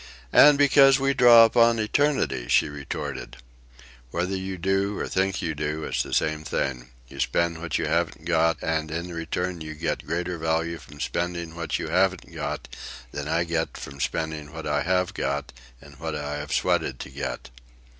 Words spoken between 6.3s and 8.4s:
thing. You spend what you haven't